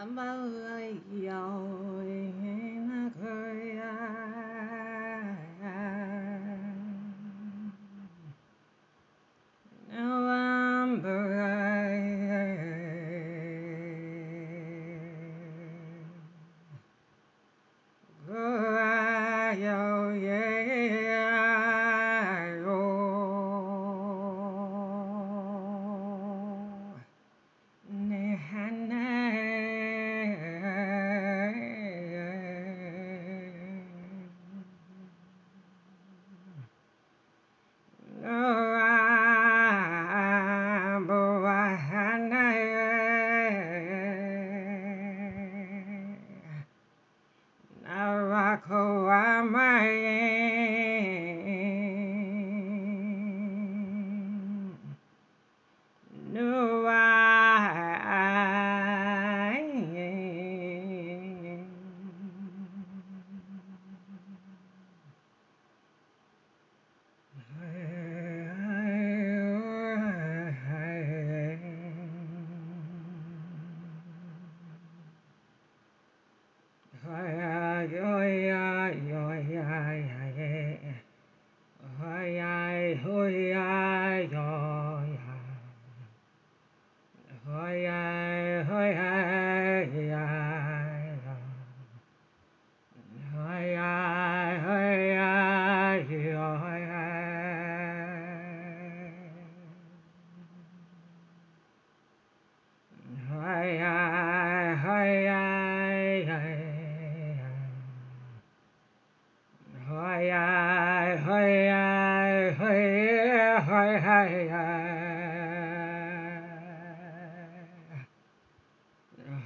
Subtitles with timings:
[0.00, 0.92] I'm a
[1.22, 3.73] yo in a curry.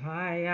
[0.08, 0.46] Hi.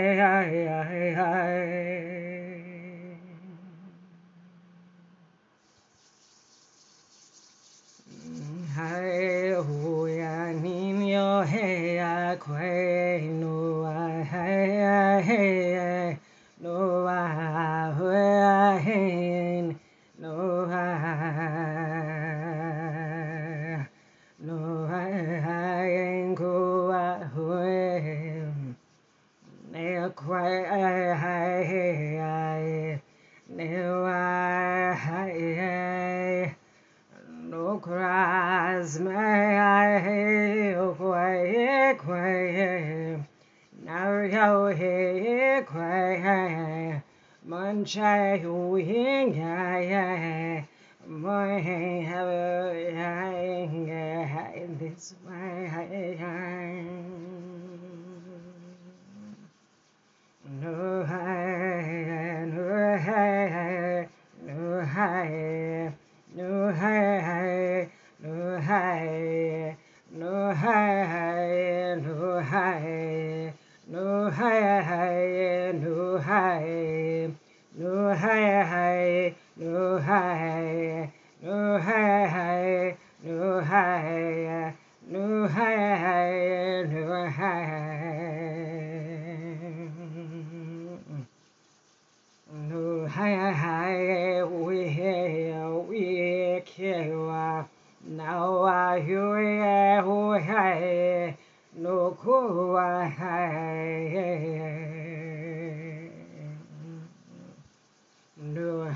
[0.00, 1.60] Hey, hey, hey, hey!
[8.74, 13.20] Hey, Hai hu ya nin hey, he ya kwe
[47.48, 50.66] Manchai huying hai
[51.06, 52.28] my have
[54.78, 56.16] this way
[60.60, 64.08] no hai no hai
[64.42, 65.92] no hai
[66.34, 67.88] no hai
[68.20, 69.76] no hai
[70.12, 73.52] no hai no hai
[73.86, 75.09] no hai
[76.40, 77.28] hi,
[77.76, 81.12] no hi, hi, no hi,
[81.42, 84.74] no hai hi, no hai
[85.10, 85.24] no
[85.56, 85.74] hi,
[86.04, 87.04] hai no
[87.38, 87.56] hi,
[92.70, 92.84] no
[93.16, 97.66] hi, hai we here we care
[98.02, 101.36] now I hear who hi,
[101.76, 103.20] no cool hi,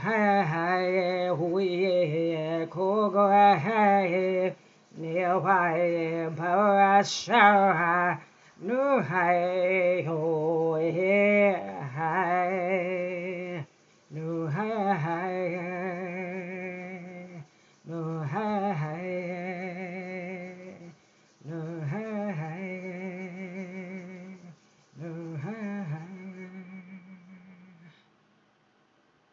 [0.04, 4.52] 嗨嗨呼耶苦个嗨，
[4.90, 8.18] 你花耶跑少嗨，
[8.60, 9.34] 女嗨
[10.04, 11.58] 哟耶
[11.96, 12.93] 嗨。